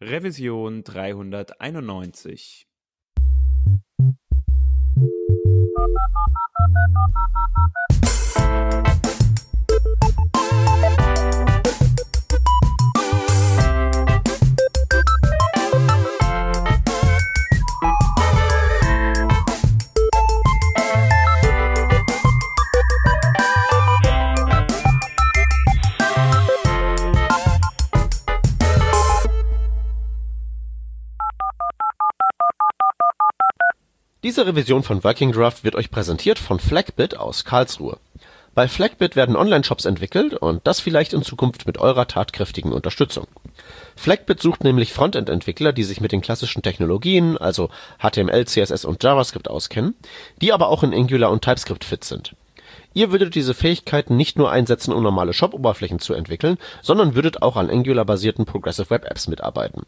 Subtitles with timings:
[0.00, 2.66] Revision 391.
[34.28, 37.96] Diese Revision von Working Draft wird euch präsentiert von Flagbit aus Karlsruhe.
[38.54, 43.26] Bei Flagbit werden Online-Shops entwickelt und das vielleicht in Zukunft mit eurer tatkräftigen Unterstützung.
[43.96, 47.70] Flagbit sucht nämlich Frontend-Entwickler, die sich mit den klassischen Technologien, also
[48.02, 49.94] HTML, CSS und JavaScript auskennen,
[50.42, 52.34] die aber auch in Angular und TypeScript fit sind.
[52.92, 57.56] Ihr würdet diese Fähigkeiten nicht nur einsetzen, um normale Shop-Oberflächen zu entwickeln, sondern würdet auch
[57.56, 59.84] an Angular-basierten Progressive Web Apps mitarbeiten.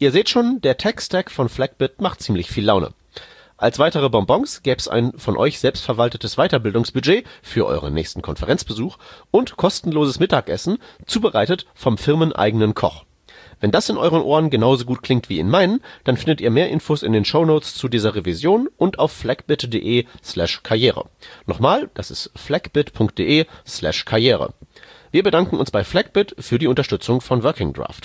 [0.00, 2.92] Ihr seht schon, der Tech-Stack von Flagbit macht ziemlich viel Laune.
[3.58, 8.98] Als weitere Bonbons gäb's ein von euch selbstverwaltetes Weiterbildungsbudget für euren nächsten Konferenzbesuch
[9.30, 10.76] und kostenloses Mittagessen,
[11.06, 13.04] zubereitet vom firmeneigenen Koch.
[13.58, 16.68] Wenn das in euren Ohren genauso gut klingt wie in meinen, dann findet ihr mehr
[16.68, 21.06] Infos in den Shownotes zu dieser Revision und auf flagbit.de slash karriere.
[21.46, 24.52] Nochmal, das ist flagbit.de slash karriere.
[25.12, 28.04] Wir bedanken uns bei Flagbit für die Unterstützung von Working Draft.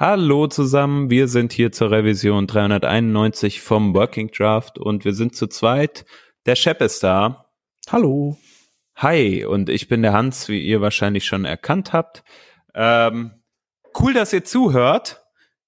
[0.00, 5.48] Hallo zusammen, wir sind hier zur Revision 391 vom Working Draft und wir sind zu
[5.48, 6.06] zweit.
[6.46, 7.50] Der Shep ist da.
[7.90, 8.38] Hallo.
[8.94, 12.22] Hi, und ich bin der Hans, wie ihr wahrscheinlich schon erkannt habt.
[12.76, 13.42] Ähm,
[13.98, 15.20] cool, dass ihr zuhört.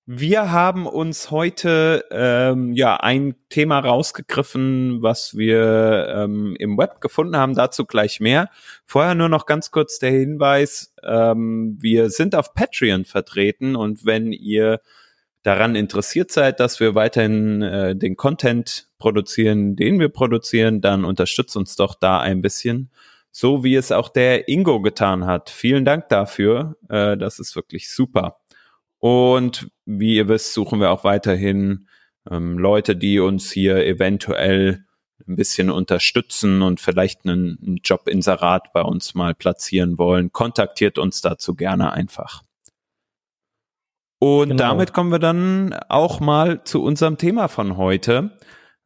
[0.07, 7.37] Wir haben uns heute ähm, ja ein Thema rausgegriffen, was wir ähm, im Web gefunden
[7.37, 7.55] haben.
[7.55, 8.51] Dazu gleich mehr.
[8.87, 14.33] Vorher nur noch ganz kurz der Hinweis: ähm, Wir sind auf Patreon vertreten und wenn
[14.33, 14.81] ihr
[15.43, 21.57] daran interessiert seid, dass wir weiterhin äh, den Content produzieren, den wir produzieren, dann unterstützt
[21.57, 22.91] uns doch da ein bisschen,
[23.31, 25.51] so wie es auch der Ingo getan hat.
[25.51, 26.77] Vielen Dank dafür.
[26.89, 28.39] Äh, das ist wirklich super.
[28.99, 31.89] Und wie ihr wisst, suchen wir auch weiterhin
[32.31, 34.85] ähm, Leute, die uns hier eventuell
[35.27, 40.33] ein bisschen unterstützen und vielleicht einen, einen Jobinserat bei uns mal platzieren wollen.
[40.33, 42.43] Kontaktiert uns dazu gerne einfach.
[44.19, 44.63] Und genau.
[44.63, 48.39] damit kommen wir dann auch mal zu unserem Thema von heute.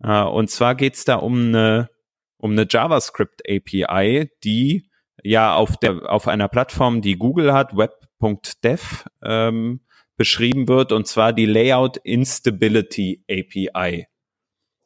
[0.03, 1.91] Äh, und zwar geht's da um eine,
[2.39, 4.91] um eine JavaScript API, die
[5.23, 9.81] ja auf der auf einer Plattform, die Google hat, web.dev, ähm,
[10.17, 14.07] beschrieben wird, und zwar die Layout Instability API.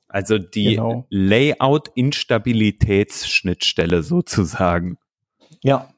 [0.09, 1.07] Also die genau.
[1.11, 4.99] Layout-Instabilitätsschnittstelle sozusagen.
[5.63, 5.91] Ja.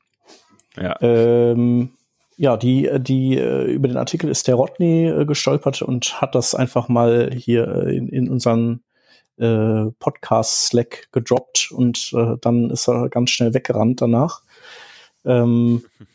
[0.76, 0.96] Ja.
[1.00, 1.92] Ähm,
[2.36, 6.54] ja, die, die, äh, über den Artikel ist der Rodney äh, gestolpert und hat das
[6.54, 8.82] einfach mal hier äh, in, in unseren
[9.36, 14.42] äh, Podcast Slack gedroppt und äh, dann ist er ganz schnell weggerannt danach.
[15.24, 15.84] Ähm,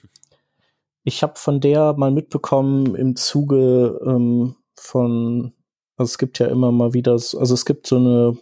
[1.06, 5.54] Ich habe von der mal mitbekommen im Zuge ähm, von,
[5.98, 8.38] also es gibt ja immer mal wieder, also es gibt so eine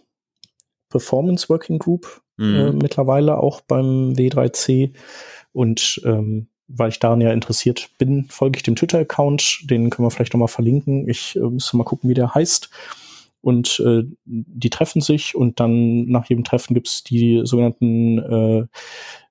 [0.88, 2.54] Performance Working Group mhm.
[2.54, 4.94] äh, mittlerweile auch beim W3C
[5.52, 10.10] und ähm, weil ich daran ja interessiert bin, folge ich dem Twitter-Account, den können wir
[10.10, 11.06] vielleicht noch mal verlinken.
[11.06, 12.70] Ich äh, müsste mal gucken, wie der heißt.
[13.42, 18.66] Und äh, die treffen sich und dann nach jedem Treffen gibt's die sogenannten äh,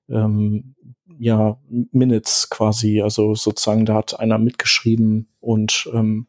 [0.08, 0.76] ähm,
[1.18, 3.00] ja, Minutes quasi.
[3.00, 6.26] Also sozusagen, da hat einer mitgeschrieben und ähm,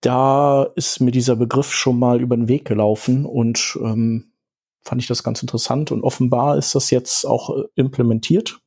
[0.00, 4.32] da ist mir dieser Begriff schon mal über den Weg gelaufen und ähm,
[4.82, 8.58] fand ich das ganz interessant und offenbar ist das jetzt auch äh, implementiert.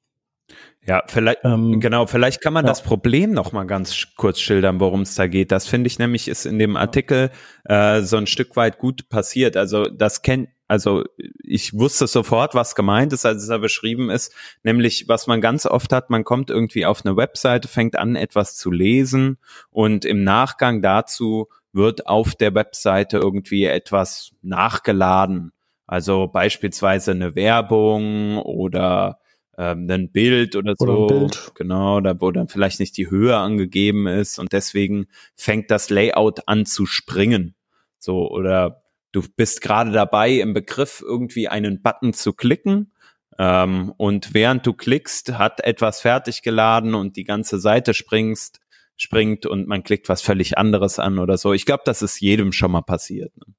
[0.88, 2.70] Ja, vielleicht ähm, genau, vielleicht kann man ja.
[2.70, 5.52] das Problem noch mal ganz kurz schildern, worum es da geht.
[5.52, 7.30] Das finde ich nämlich ist in dem Artikel
[7.66, 9.58] äh, so ein Stück weit gut passiert.
[9.58, 11.06] Also das kennt also
[11.44, 14.34] ich wusste sofort, was gemeint ist, als es da beschrieben ist,
[14.64, 18.58] nämlich was man ganz oft hat, man kommt irgendwie auf eine Webseite, fängt an, etwas
[18.58, 19.38] zu lesen
[19.70, 25.52] und im Nachgang dazu wird auf der Webseite irgendwie etwas nachgeladen.
[25.86, 29.20] Also beispielsweise eine Werbung oder
[29.58, 30.86] ähm, ein Bild oder so.
[30.86, 31.52] Oder ein Bild.
[31.56, 36.48] Genau, da wo dann vielleicht nicht die Höhe angegeben ist und deswegen fängt das Layout
[36.48, 37.56] an zu springen.
[38.00, 38.84] So, oder
[39.18, 42.94] du bist gerade dabei, im Begriff irgendwie einen Button zu klicken.
[43.40, 48.60] Ähm, und während du klickst, hat etwas fertig geladen und die ganze Seite springst,
[48.96, 51.54] springt und man klickt was völlig anderes an oder so.
[51.54, 53.36] Ich glaube, das ist jedem schon mal passiert.
[53.38, 53.54] Ne?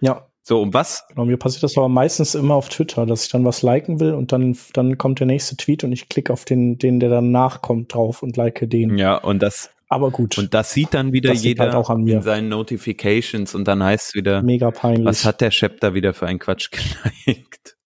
[0.00, 0.26] Ja.
[0.42, 1.06] So, und was?
[1.08, 4.14] Genau, mir passiert das aber meistens immer auf Twitter, dass ich dann was liken will
[4.14, 7.30] und dann, dann kommt der nächste Tweet und ich klicke auf den, den, der dann
[7.30, 8.96] nachkommt drauf und like den.
[8.96, 9.70] Ja, und das.
[9.90, 10.38] Aber gut.
[10.38, 14.14] Und das sieht dann wieder das jeder halt in seinen Notifications und dann heißt es
[14.14, 15.04] wieder, mega peinlich.
[15.04, 16.70] was hat der Chef da wieder für einen Quatsch
[17.26, 17.76] geliked?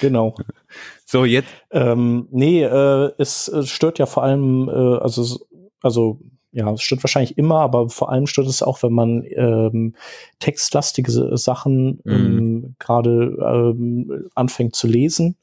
[0.00, 0.34] Genau.
[1.06, 1.48] So, jetzt.
[1.70, 5.46] Ähm, nee, äh, es, es stört ja vor allem, äh, also,
[5.82, 6.20] also
[6.50, 9.94] ja, es stört wahrscheinlich immer, aber vor allem stört es auch, wenn man ähm,
[10.40, 12.12] textlastige Sachen Mhm.
[12.12, 15.36] ähm, gerade ähm, anfängt zu lesen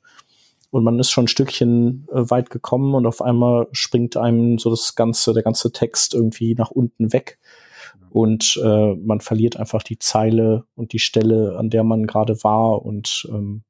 [0.72, 4.70] und man ist schon ein Stückchen äh, weit gekommen und auf einmal springt einem so
[4.70, 7.40] das ganze, der ganze Text irgendwie nach unten weg
[8.10, 12.86] und äh, man verliert einfach die Zeile und die Stelle, an der man gerade war
[12.86, 13.64] und ähm,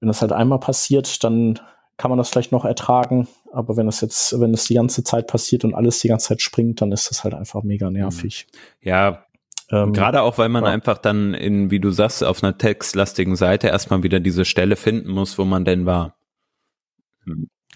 [0.00, 1.60] wenn das halt einmal passiert, dann
[1.96, 3.28] kann man das vielleicht noch ertragen.
[3.52, 6.42] Aber wenn es jetzt, wenn es die ganze Zeit passiert und alles die ganze Zeit
[6.42, 8.48] springt, dann ist das halt einfach mega nervig.
[8.80, 9.24] Ja,
[9.72, 10.70] Ähm, gerade auch, weil man ja.
[10.70, 15.10] einfach dann in, wie du sagst, auf einer textlastigen Seite erstmal wieder diese Stelle finden
[15.10, 16.14] muss, wo man denn war.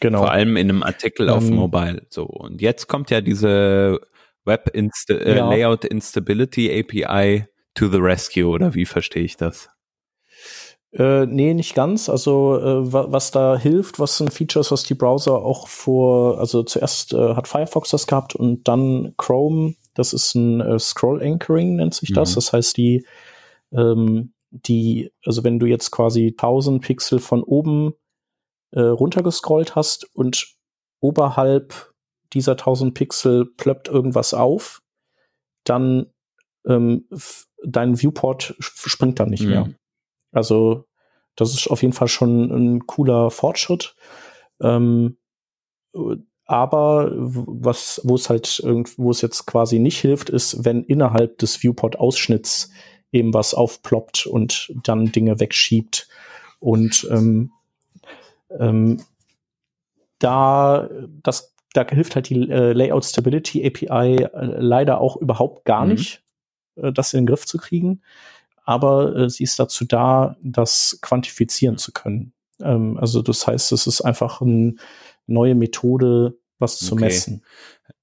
[0.01, 0.19] genau.
[0.19, 2.07] Vor allem in einem Artikel auf Ähm, Mobile.
[2.11, 2.25] So.
[2.25, 4.01] Und jetzt kommt ja diese
[4.45, 5.49] Web Insta äh, Ja.
[5.49, 9.71] Layout Instability API to the rescue, oder wie verstehe ich das?
[10.93, 12.09] Äh, nee, nicht ganz.
[12.09, 16.63] Also äh, wa was da hilft, was sind Features, was die Browser auch vor, also
[16.63, 19.75] zuerst äh, hat Firefox das gehabt und dann Chrome.
[19.97, 22.31] Das ist ein äh, Scroll Anchoring nennt sich das.
[22.31, 22.35] Mhm.
[22.37, 23.05] Das heißt die
[23.73, 27.95] ähm, die, also wenn du jetzt quasi 1000 Pixel von oben
[28.71, 30.55] äh, runtergescrollt hast und
[31.01, 31.93] oberhalb
[32.33, 34.83] dieser 1000 Pixel plöppt irgendwas auf,
[35.65, 36.07] dann
[36.67, 37.09] ähm,
[37.65, 39.49] dein Viewport springt dann nicht Mhm.
[39.51, 39.71] mehr.
[40.33, 40.85] Also
[41.37, 43.95] das ist auf jeden Fall schon ein cooler Fortschritt.
[44.61, 45.19] Ähm,
[45.95, 46.17] äh,
[46.47, 48.63] aber was, wo es halt
[48.97, 52.71] wo es jetzt quasi nicht hilft, ist, wenn innerhalb des Viewport-Ausschnitts
[53.13, 56.09] eben was aufploppt und dann Dinge wegschiebt.
[56.61, 57.51] Und ähm,
[58.59, 59.03] ähm,
[60.19, 60.89] da,
[61.23, 65.93] das, da hilft halt die äh, Layout Stability API äh, leider auch überhaupt gar Mhm.
[65.93, 66.23] nicht,
[66.77, 68.03] äh, das in den Griff zu kriegen.
[68.65, 72.33] Aber äh, sie ist dazu da, das quantifizieren zu können.
[72.61, 74.75] Ähm, also das heißt, es ist einfach eine
[75.27, 77.05] neue Methode, was zu Okay.
[77.05, 77.45] messen.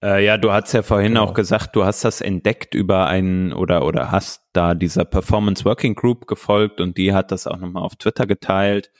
[0.01, 1.23] Äh, ja, du hast ja vorhin Genau.
[1.25, 5.95] auch gesagt, du hast das entdeckt über einen oder oder hast da dieser Performance Working
[5.95, 8.91] Group gefolgt und die hat das auch nochmal auf Twitter geteilt.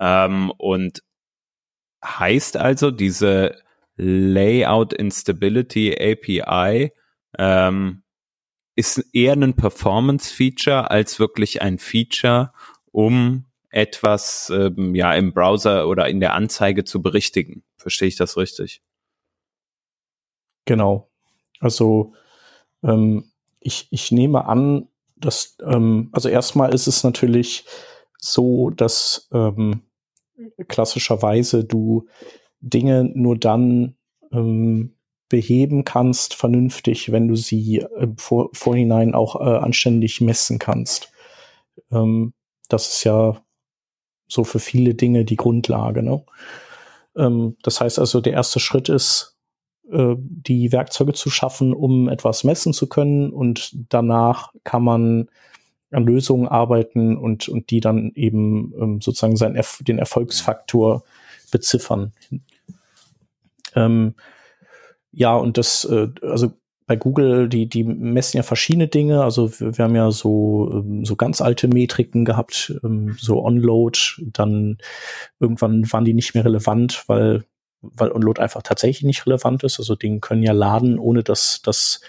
[0.00, 1.02] Ähm, und
[2.04, 3.56] heißt also, diese
[3.96, 6.92] Layout Instability API
[7.38, 8.02] ähm,
[8.74, 12.52] ist eher ein Performance-Feature als wirklich ein Feature,
[12.90, 17.62] um etwas ähm, ja im Browser oder in der Anzeige zu berichtigen.
[17.82, 18.80] Verstehe ich das richtig?
[20.64, 21.10] Genau.
[21.60, 22.14] Also
[22.84, 27.64] ähm, ich, ich nehme an, dass, ähm, also erstmal ist es natürlich
[28.18, 29.82] so, dass ähm,
[30.68, 32.06] klassischerweise du
[32.60, 33.96] Dinge nur dann
[34.30, 34.94] ähm,
[35.28, 41.10] beheben kannst, vernünftig, wenn du sie im Vor Vorhinein auch äh, anständig messen kannst.
[41.90, 42.34] Ähm,
[42.68, 43.42] das ist ja
[44.28, 46.02] so für viele Dinge die Grundlage.
[46.02, 46.24] Ne?
[47.16, 49.36] Ähm, das heißt also, der erste Schritt ist,
[49.90, 55.28] äh, die Werkzeuge zu schaffen, um etwas messen zu können und danach kann man
[55.90, 61.04] an Lösungen arbeiten und, und die dann eben ähm, sozusagen seinen Erf den Erfolgsfaktor
[61.50, 62.12] beziffern.
[63.74, 64.14] Ähm,
[65.12, 66.52] ja, und das, äh, also
[66.92, 69.24] bei Google, die, die messen ja verschiedene Dinge.
[69.24, 73.98] Also wir, wir haben ja so, ähm, so ganz alte Metriken gehabt, ähm, so Onload,
[74.18, 74.76] dann
[75.40, 77.44] irgendwann waren die nicht mehr relevant, weil,
[77.80, 79.78] weil Onload einfach tatsächlich nicht relevant ist.
[79.78, 82.02] Also Dinge können ja laden, ohne dass das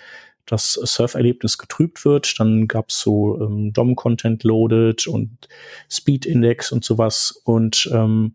[0.45, 2.37] das Surferlebnis getrübt wird.
[2.37, 5.47] Dann gab's so ähm, DOM-Content Loaded und
[5.89, 7.41] Speed-Index und sowas.
[7.45, 8.33] Und ähm,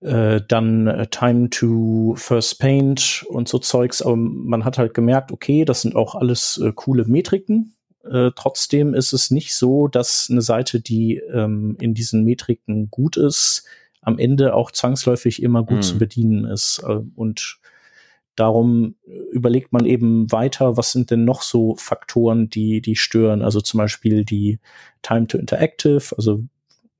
[0.00, 4.02] äh, dann äh, Time to First Paint und so Zeugs.
[4.02, 7.74] Aber man hat halt gemerkt, okay, das sind auch alles äh, coole Metriken.
[8.10, 13.16] Äh, trotzdem ist es nicht so, dass eine Seite, die ähm, in diesen Metriken gut
[13.18, 13.64] ist,
[14.00, 15.82] am Ende auch zwangsläufig immer gut Mhm.
[15.82, 16.82] zu bedienen ist.
[16.86, 17.58] Äh, und
[18.36, 18.94] darum
[19.32, 23.42] überlegt man eben weiter, was sind denn noch so Faktoren, die, die stören.
[23.42, 24.60] Also zum Beispiel die
[25.02, 26.42] Time to Interactive, also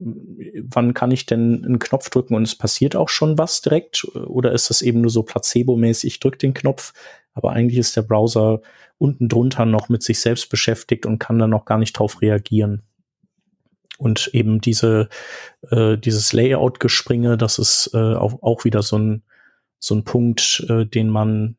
[0.00, 4.04] wann kann ich denn einen Knopf drücken und es passiert auch schon was direkt?
[4.14, 6.92] Oder ist das eben nur so placebo-mäßig, ich drücke den Knopf,
[7.34, 8.60] aber eigentlich ist der Browser
[8.98, 12.82] unten drunter noch mit sich selbst beschäftigt und kann dann noch gar nicht drauf reagieren.
[13.98, 15.08] Und eben diese,
[15.70, 19.22] äh, dieses Layout-Gespringe, das ist äh, auch, auch wieder so ein,
[19.78, 21.56] so ein Punkt, äh, den man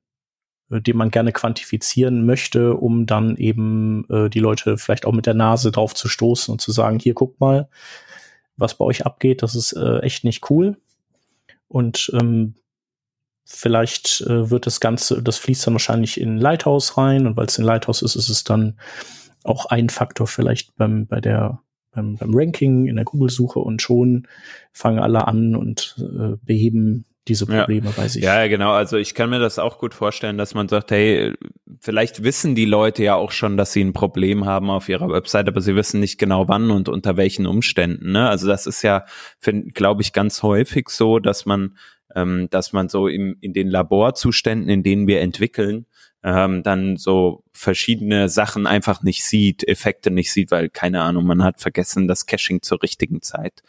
[0.71, 5.27] äh, den man gerne quantifizieren möchte, um dann eben äh, die Leute vielleicht auch mit
[5.27, 7.69] der Nase drauf zu stoßen und zu sagen, hier guck mal,
[8.61, 10.77] was bei euch abgeht, das ist äh, echt nicht cool.
[11.67, 12.55] Und ähm,
[13.45, 17.57] vielleicht äh, wird das Ganze, das fließt dann wahrscheinlich in Lighthouse rein und weil es
[17.57, 18.77] in Lighthouse ist, ist es dann
[19.43, 21.59] auch ein Faktor vielleicht beim, bei der,
[21.91, 24.27] beim, beim Ranking in der Google-Suche und schon
[24.71, 27.93] fangen alle an und äh, beheben diese Probleme ja.
[27.95, 28.23] bei sich.
[28.23, 28.71] Ja, genau.
[28.71, 31.33] Also ich kann mir das auch gut vorstellen, dass man sagt, hey,
[31.79, 35.47] vielleicht wissen die Leute ja auch schon, dass sie ein Problem haben auf ihrer Website,
[35.47, 38.11] aber sie wissen nicht genau wann und unter welchen Umständen.
[38.11, 38.27] Ne?
[38.27, 39.05] Also das ist ja,
[39.41, 41.77] glaube ich, ganz häufig so, dass man,
[42.15, 45.85] ähm, dass man so im, in den Laborzuständen, in denen wir entwickeln,
[46.23, 51.43] ähm, dann so verschiedene Sachen einfach nicht sieht, Effekte nicht sieht, weil keine Ahnung, man
[51.43, 53.63] hat vergessen, das Caching zur richtigen Zeit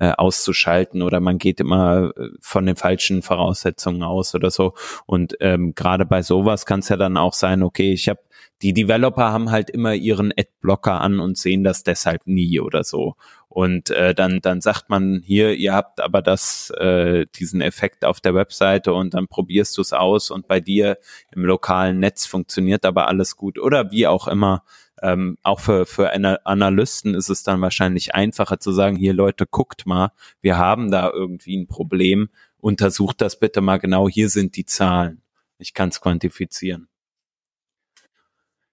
[0.00, 4.74] äh, auszuschalten oder man geht immer äh, von den falschen Voraussetzungen aus oder so.
[5.06, 8.20] Und ähm, gerade bei sowas kann es ja dann auch sein, okay, ich habe
[8.62, 13.14] die Developer haben halt immer ihren Adblocker an und sehen das deshalb nie oder so.
[13.48, 18.20] Und äh, dann, dann sagt man hier, ihr habt aber das, äh, diesen Effekt auf
[18.20, 20.98] der Webseite und dann probierst du es aus und bei dir
[21.32, 24.64] im lokalen Netz funktioniert aber alles gut oder wie auch immer.
[25.02, 29.86] Ähm, auch für, für Analysten ist es dann wahrscheinlich einfacher zu sagen, hier Leute, guckt
[29.86, 32.28] mal, wir haben da irgendwie ein Problem,
[32.58, 35.22] untersucht das bitte mal genau, hier sind die Zahlen.
[35.58, 36.88] Ich kann es quantifizieren.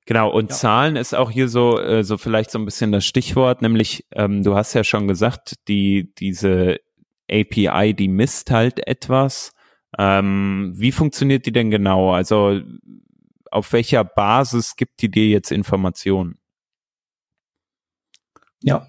[0.06, 0.56] Genau, und ja.
[0.56, 4.44] Zahlen ist auch hier so, äh, so vielleicht so ein bisschen das Stichwort, nämlich, ähm,
[4.44, 6.80] du hast ja schon gesagt, die, diese
[7.30, 9.52] API, die misst halt etwas.
[9.98, 12.14] Ähm, wie funktioniert die denn genau?
[12.14, 12.62] Also
[13.56, 16.38] auf welcher Basis gibt die dir jetzt Informationen?
[18.62, 18.88] Ja,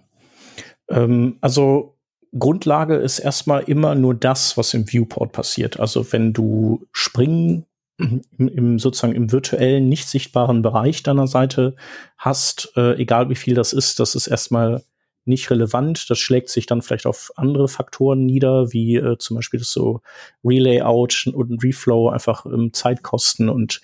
[0.89, 1.97] ähm, also
[2.37, 5.79] Grundlage ist erstmal immer nur das, was im Viewport passiert.
[5.79, 7.67] Also wenn du springen
[7.99, 11.77] im, sozusagen im virtuellen, nicht sichtbaren Bereich deiner Seite
[12.19, 14.83] hast, äh, egal wie viel das ist, das ist erstmal
[15.27, 16.09] nicht relevant.
[16.11, 20.01] Das schlägt sich dann vielleicht auf andere Faktoren nieder, wie äh, zum Beispiel das so
[20.45, 23.81] Relayout und Reflow, einfach ähm, Zeitkosten und,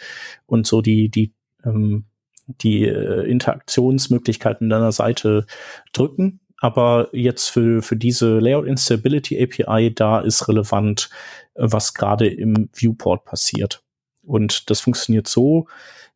[0.47, 1.33] und so die, die,
[1.65, 2.05] ähm,
[2.47, 5.47] die äh, Interaktionsmöglichkeiten deiner Seite
[5.93, 6.41] drücken.
[6.59, 11.11] Aber jetzt für, für diese Layout Instability API, da ist relevant,
[11.55, 13.83] äh, was gerade im Viewport passiert.
[14.23, 15.67] Und das funktioniert so,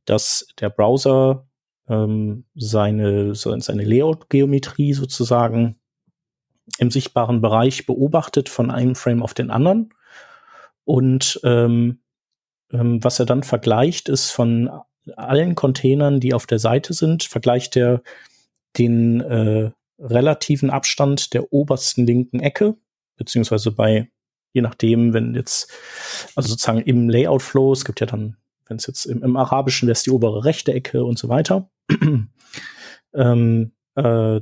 [0.04, 1.45] dass der Browser
[1.88, 5.76] ähm, seine, seine Layout-Geometrie sozusagen
[6.78, 9.90] im sichtbaren Bereich beobachtet von einem Frame auf den anderen.
[10.84, 12.00] Und ähm,
[12.72, 14.70] ähm, was er dann vergleicht, ist von
[15.14, 18.02] allen Containern, die auf der Seite sind, vergleicht er
[18.76, 22.76] den äh, relativen Abstand der obersten linken Ecke,
[23.16, 24.10] beziehungsweise bei
[24.56, 25.70] je nachdem, wenn jetzt,
[26.34, 29.98] also sozusagen im Layout-Flow, es gibt ja dann, wenn es jetzt im, im Arabischen wäre
[30.04, 31.68] die obere rechte Ecke und so weiter,
[33.14, 34.40] ähm, äh,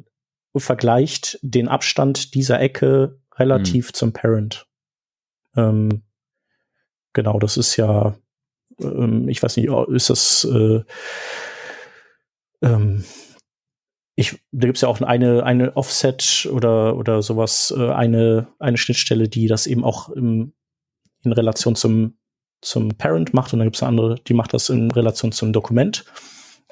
[0.57, 3.95] vergleicht den Abstand dieser Ecke relativ mhm.
[3.95, 4.67] zum Parent.
[5.57, 6.03] Ähm,
[7.13, 8.17] genau, das ist ja,
[8.81, 10.85] ähm, ich weiß nicht, ist das äh,
[12.63, 13.05] ähm,
[14.17, 19.29] ich, da gibt's ja auch eine, eine Offset oder, oder sowas, äh, eine, eine Schnittstelle,
[19.29, 20.53] die das eben auch im,
[21.25, 22.17] in Relation zum,
[22.61, 26.05] zum Parent macht und dann gibt's eine andere, die macht das in Relation zum Dokument.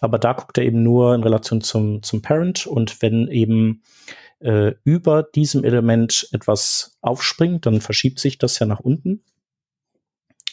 [0.03, 3.83] Aber da guckt er eben nur in Relation zum, zum Parent und wenn eben
[4.41, 9.23] äh, über diesem Element etwas aufspringt, dann verschiebt sich das ja nach unten.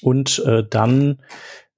[0.01, 1.23] Und äh, dann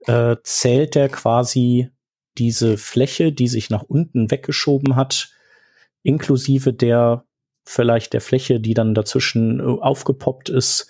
[0.01, 1.90] äh, zählt er quasi
[2.38, 5.32] diese Fläche, die sich nach unten weggeschoben hat,
[6.04, 7.24] inklusive der
[7.66, 10.90] vielleicht der Fläche, die dann dazwischen äh, aufgepoppt ist,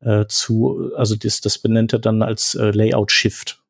[0.00, 3.62] äh, zu, also das, das benennt er dann als äh, Layout Shift.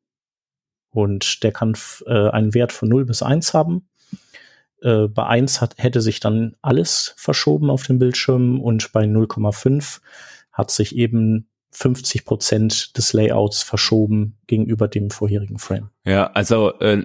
[0.95, 1.75] Und der kann
[2.05, 3.87] äh, einen Wert von 0 bis 1 haben.
[4.81, 9.99] Äh, bei 1 hat, hätte sich dann alles verschoben auf dem Bildschirm und bei 0,5
[10.51, 15.89] hat sich eben 50 Prozent des Layouts verschoben gegenüber dem vorherigen Frame.
[16.05, 17.03] Ja, also äh,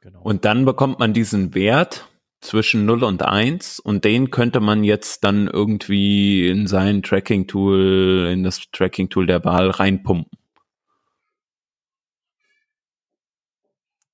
[0.00, 0.20] genau.
[0.22, 2.08] und dann bekommt man diesen Wert
[2.42, 8.42] zwischen 0 und 1 und den könnte man jetzt dann irgendwie in sein Tracking-Tool, in
[8.42, 10.38] das Tracking-Tool der Wahl reinpumpen.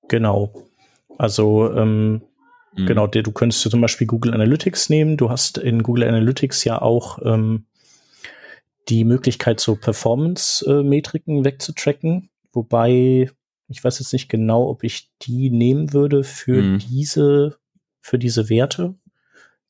[0.08, 0.52] Genau.
[1.18, 2.22] Also ähm,
[2.74, 2.86] mhm.
[2.86, 5.16] genau, du könntest zum Beispiel Google Analytics nehmen.
[5.16, 7.66] Du hast in Google Analytics ja auch ähm,
[8.88, 12.30] die Möglichkeit, so Performance-Metriken wegzutracken.
[12.52, 13.30] Wobei,
[13.68, 16.78] ich weiß jetzt nicht genau, ob ich die nehmen würde für mhm.
[16.78, 17.58] diese,
[18.00, 18.94] für diese Werte.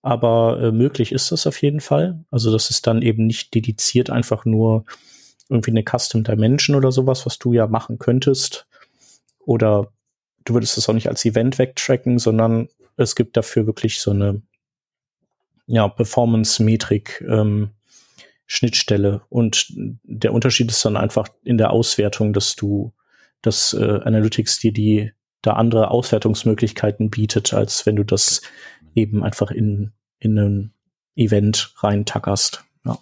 [0.03, 2.25] Aber äh, möglich ist das auf jeden Fall.
[2.31, 4.85] Also, das ist dann eben nicht dediziert einfach nur
[5.49, 8.69] irgendwie eine Custom Dimension oder sowas, was du ja machen könntest.
[9.41, 9.91] Oder
[10.49, 14.43] du würdest es auch nicht als Event wegtracken, sondern es gibt dafür wirklich so eine
[15.67, 17.71] ja, Performance-Metrik, ähm,
[18.47, 19.21] Schnittstelle.
[19.29, 22.95] Und der Unterschied ist dann einfach in der Auswertung, dass du,
[23.43, 25.13] dass äh, Analytics dir die
[25.43, 28.43] da andere Auswertungsmöglichkeiten bietet, als wenn du das
[28.95, 30.73] eben einfach in, in ein
[31.15, 32.65] Event reintackerst.
[32.85, 32.99] Ja.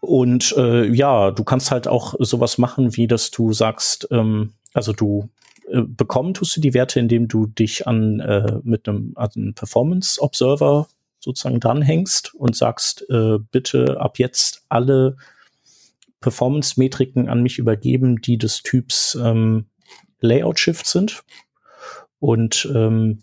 [0.00, 4.92] Und äh, ja, du kannst halt auch sowas machen, wie dass du sagst, ähm, also
[4.92, 5.28] du
[5.70, 10.20] äh, bekommen tust du die Werte, indem du dich an äh, mit einem, also Performance
[10.20, 15.16] Observer sozusagen dranhängst und sagst, äh, bitte ab jetzt alle
[16.20, 19.66] Performance-Metriken an mich übergeben, die des Typs ähm,
[20.20, 21.22] Layout-Shift sind.
[22.18, 23.22] Und ähm,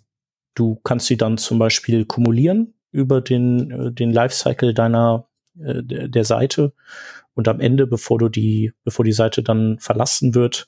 [0.53, 5.27] du kannst sie dann zum Beispiel kumulieren über den, äh, den Lifecycle deiner
[5.59, 6.73] äh, der Seite.
[7.33, 10.67] Und am Ende, bevor du die, bevor die Seite dann verlassen wird,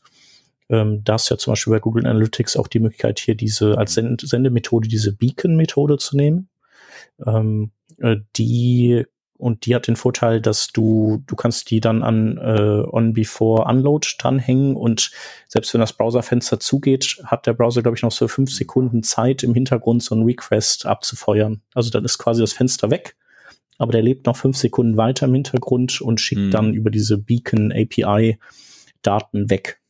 [0.69, 3.93] ähm, da ist ja zum Beispiel bei Google Analytics auch die Möglichkeit, hier diese als
[3.93, 6.49] Send Sendemethode, diese Beacon-Methode zu nehmen.
[7.25, 9.05] Ähm, äh, die
[9.37, 13.65] und die hat den Vorteil, dass du du kannst die dann an äh, on before
[13.65, 15.11] unload dranhängen und
[15.47, 19.43] selbst wenn das Browserfenster zugeht, hat der Browser glaube ich noch so fünf Sekunden Zeit
[19.43, 21.61] im Hintergrund so ein Request abzufeuern.
[21.73, 23.17] Also dann ist quasi das Fenster weg,
[23.77, 26.51] aber der lebt noch fünf Sekunden weiter im Hintergrund und schickt mhm.
[26.51, 28.39] dann über diese Beacon API
[29.01, 29.81] Daten weg.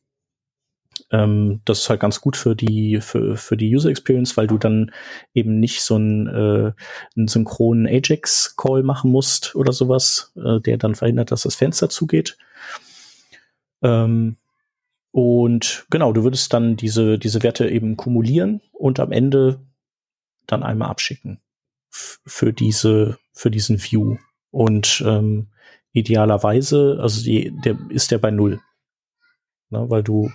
[1.12, 4.58] Ähm, das ist halt ganz gut für die, für, für die User Experience, weil du
[4.58, 4.92] dann
[5.34, 6.74] eben nicht so einen, äh,
[7.16, 12.38] einen synchronen Ajax-Call machen musst oder sowas, äh, der dann verhindert, dass das Fenster zugeht.
[13.82, 14.38] Ähm,
[15.12, 19.62] und genau, du würdest dann diese, diese Werte eben kumulieren und am Ende
[20.48, 21.40] dann einmal abschicken
[21.90, 24.18] für diese, für diesen View.
[24.52, 25.48] Und ähm,
[25.94, 28.60] idealerweise, also die, der ist der bei null.
[29.70, 30.32] Ne, weil du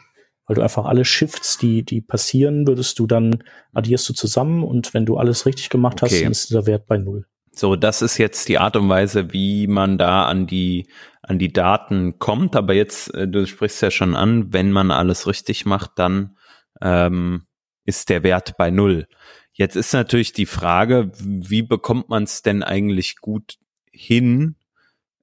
[0.50, 4.95] weil du einfach alle Shifts, die, die passieren, würdest du dann, addierst du zusammen und
[4.95, 7.25] wenn du alles richtig gemacht hast, dann ist dieser Wert bei null.
[7.52, 10.88] So, das ist jetzt die Art und Weise, wie man da an die,
[11.23, 12.57] an die Daten kommt.
[12.57, 16.37] Aber jetzt, äh, du sprichst ja schon an, wenn man alles richtig macht, dann
[16.83, 17.42] ähm,
[17.85, 19.07] ist der Wert bei null.
[19.53, 23.59] Jetzt ist natürlich die Frage, wie bekommt man es denn eigentlich gut
[23.92, 24.57] hin,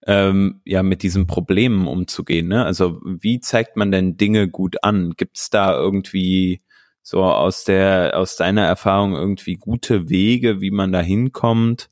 [0.05, 2.47] ähm, ja mit diesen Problemen umzugehen.
[2.47, 2.65] Ne?
[2.65, 5.13] Also wie zeigt man denn Dinge gut an?
[5.17, 6.62] Gibt es da irgendwie
[7.01, 11.89] so aus der aus deiner Erfahrung irgendwie gute Wege, wie man da hinkommt,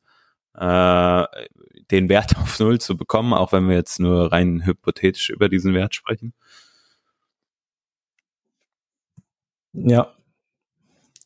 [0.55, 1.23] äh,
[1.91, 5.73] den Wert auf null zu bekommen, auch wenn wir jetzt nur rein hypothetisch über diesen
[5.73, 6.33] Wert sprechen?
[9.73, 10.15] Ja,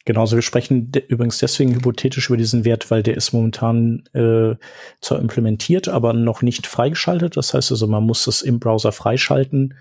[0.06, 4.56] Genauso, wir sprechen de übrigens deswegen hypothetisch über diesen Wert, weil der ist momentan äh,
[5.02, 7.38] zwar implementiert, aber noch nicht freigeschaltet.
[7.38, 9.76] Das heißt also, man muss es im Browser freischalten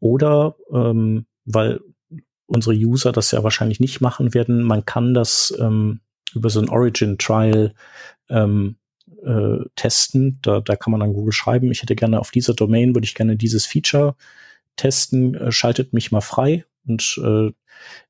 [0.00, 1.80] oder ähm, weil
[2.46, 6.00] unsere User das ja wahrscheinlich nicht machen werden, man kann das ähm,
[6.34, 7.72] über so ein Origin Trial
[8.28, 8.76] ähm,
[9.24, 10.38] äh, testen.
[10.42, 13.14] Da, da kann man dann Google schreiben, ich hätte gerne auf dieser Domain, würde ich
[13.14, 14.16] gerne dieses Feature
[14.76, 17.52] testen, äh, schaltet mich mal frei und äh,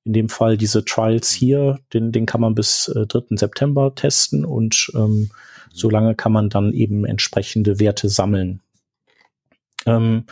[0.04, 3.36] in dem Fall diese Trials hier, den, den kann man bis äh, 3.
[3.36, 5.30] September testen und ähm,
[5.72, 8.60] solange kann man dann eben entsprechende Werte sammeln.
[9.86, 10.24] Ähm,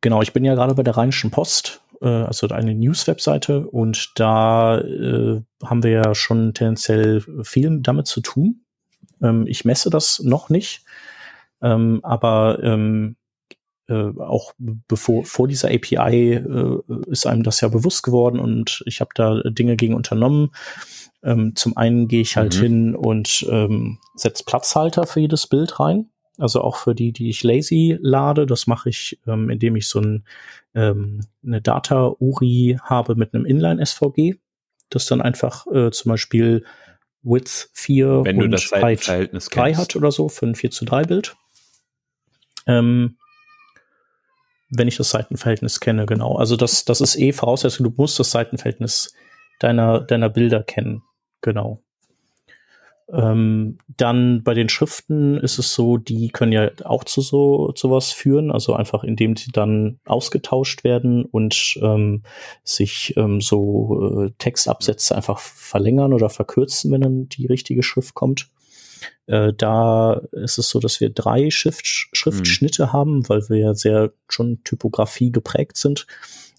[0.00, 4.78] genau, ich bin ja gerade bei der Rheinischen Post, äh, also eine News-Webseite und da
[4.78, 8.64] äh, haben wir ja schon tendenziell viel damit zu tun.
[9.22, 10.84] Ähm, ich messe das noch nicht,
[11.60, 13.16] ähm, aber ähm,
[13.88, 19.00] äh, auch bevor vor dieser API äh, ist einem das ja bewusst geworden und ich
[19.00, 20.50] habe da Dinge gegen unternommen.
[21.22, 22.62] Ähm, zum einen gehe ich halt mhm.
[22.62, 26.10] hin und ähm, setze Platzhalter für jedes Bild rein.
[26.38, 28.46] Also auch für die, die ich lazy lade.
[28.46, 30.24] Das mache ich, ähm, indem ich so ein,
[30.74, 34.36] ähm, eine Data-URI habe mit einem Inline-SVG.
[34.88, 36.64] Das dann einfach äh, zum Beispiel
[37.22, 41.36] Width 4 Wenn und Height 3 hat oder so für ein 4 zu 3 Bild.
[42.66, 43.16] Ähm,
[44.74, 46.36] wenn ich das Seitenverhältnis kenne, genau.
[46.36, 49.14] Also das, das ist eh Voraussetzung, du musst das Seitenverhältnis
[49.60, 51.02] deiner, deiner Bilder kennen.
[51.42, 51.82] Genau.
[53.12, 57.90] Ähm, dann bei den Schriften ist es so, die können ja auch zu so zu
[57.90, 62.22] was führen, also einfach indem sie dann ausgetauscht werden und ähm,
[62.64, 68.48] sich ähm, so äh, Textabsätze einfach verlängern oder verkürzen, wenn dann die richtige Schrift kommt.
[69.26, 72.92] Äh, da ist es so, dass wir drei Schrift, Schriftschnitte mhm.
[72.92, 76.06] haben, weil wir ja sehr schon Typografie geprägt sind.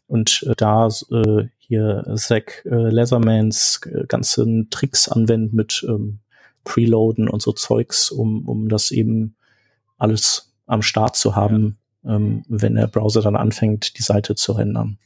[0.07, 6.19] Und äh, da äh, hier Zach äh, Leathermans äh, ganzen Tricks anwenden mit ähm,
[6.63, 9.35] Preloaden und so Zeugs, um, um das eben
[9.97, 14.97] alles am Start zu haben, ähm, wenn der Browser dann anfängt, die Seite zu rendern.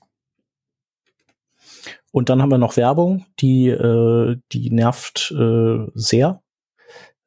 [2.11, 6.41] Und dann haben wir noch Werbung, die, äh, die nervt äh, sehr,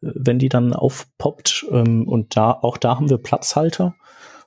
[0.00, 1.66] wenn die dann aufpoppt.
[1.70, 3.94] Ähm, und da, auch da haben wir Platzhalter.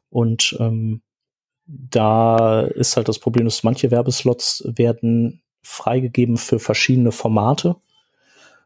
[0.10, 1.02] Und ähm,
[1.66, 7.76] da ist halt das Problem, dass manche Werbeslots werden freigegeben für verschiedene Formate.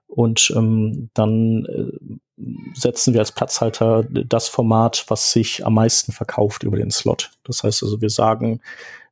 [0.08, 2.42] Und ähm, dann äh,
[2.74, 7.32] setzen wir als Platzhalter das Format, was sich am meisten verkauft über den Slot.
[7.44, 8.62] Das heißt also, wir sagen,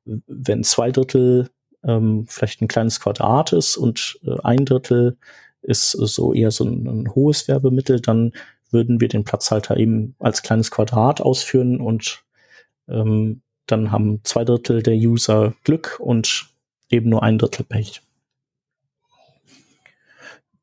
[0.05, 1.49] wenn zwei Drittel
[1.83, 5.17] ähm, vielleicht ein kleines Quadrat ist und äh, ein Drittel
[5.65, 8.31] ist so eher so ein, ein, hohes Werbemittel, dann
[8.71, 12.23] würden wir den Platzhalter eben als kleines Quadrat ausführen und
[12.87, 16.47] ähm, dann haben zwei Drittel der User Glück und
[16.89, 18.01] eben nur ein Drittel Pech.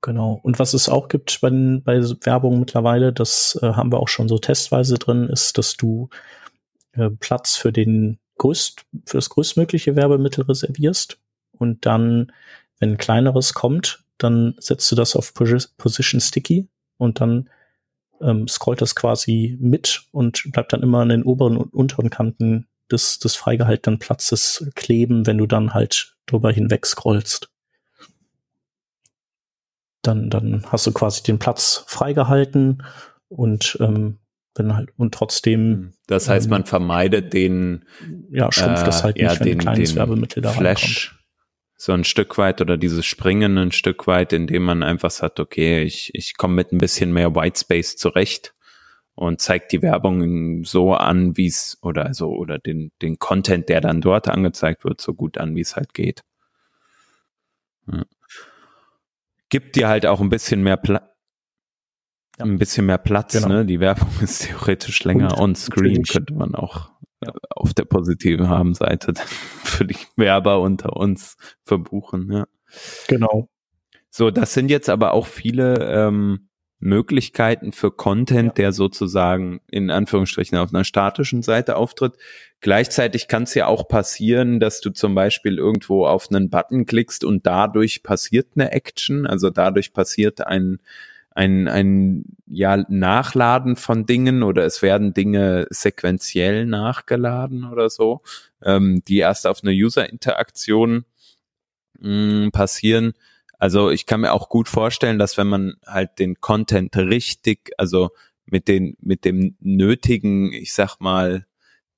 [0.02, 0.40] Genau.
[0.42, 4.28] Und was es auch gibt bei, bei Werbung mittlerweile, das äh, haben wir auch schon
[4.28, 6.08] so testweise drin, ist, dass du
[6.92, 11.18] äh, Platz für den größt, für das größtmögliche Werbemittel reservierst
[11.52, 12.32] und dann,
[12.80, 17.48] wenn ein kleineres kommt, dann setzt du das auf Position Sticky und dann
[18.20, 22.68] ähm, scrollt das quasi mit und bleibt dann immer an den oberen und unteren Kanten
[22.90, 27.50] des, des freigehaltenen Platzes kleben, wenn du dann halt drüber hinweg scrollst.
[30.02, 32.82] Dann, dann hast du quasi den Platz freigehalten
[33.28, 34.18] und ähm,
[34.54, 35.60] wenn halt und trotzdem.
[35.60, 35.92] Hm.
[36.06, 37.84] Das heißt, ähm, man vermeidet den
[38.30, 41.21] ja schrumpft äh, das halt nicht, ja, wenn den, ein kleines Werbemittel da Flash reinkommt.
[41.82, 45.82] So ein Stück weit oder dieses Springen ein Stück weit, indem man einfach sagt, okay,
[45.82, 48.54] ich ich komme mit ein bisschen mehr Whitespace zurecht
[49.16, 53.80] und zeigt die Werbung so an, wie es oder so oder den den Content, der
[53.80, 56.22] dann dort angezeigt wird, so gut an, wie es halt geht.
[57.90, 58.04] Ja.
[59.48, 61.02] Gibt dir halt auch ein bisschen mehr Platz
[62.38, 62.44] ja.
[62.44, 63.32] ein bisschen mehr Platz.
[63.32, 63.48] Genau.
[63.48, 63.66] Ne?
[63.66, 66.92] Die Werbung ist theoretisch länger on-screen, könnte man auch
[67.24, 67.32] ja.
[67.50, 69.14] auf der positiven Haben-Seite
[69.64, 72.30] für die Werber unter uns verbuchen.
[72.32, 72.46] Ja.
[73.08, 73.48] Genau.
[74.10, 76.48] So, das sind jetzt aber auch viele ähm,
[76.82, 78.52] Möglichkeiten für Content, ja.
[78.54, 82.14] der sozusagen in Anführungsstrichen auf einer statischen Seite auftritt.
[82.60, 87.24] Gleichzeitig kann es ja auch passieren, dass du zum Beispiel irgendwo auf einen Button klickst
[87.24, 90.80] und dadurch passiert eine Action, also dadurch passiert ein
[91.34, 98.22] ein, ein ja, Nachladen von Dingen oder es werden Dinge sequenziell nachgeladen oder so,
[98.62, 101.04] ähm, die erst auf eine User-Interaktion
[101.98, 103.14] mm, passieren.
[103.58, 108.10] Also ich kann mir auch gut vorstellen, dass wenn man halt den Content richtig, also
[108.44, 111.46] mit den, mit dem nötigen, ich sag mal,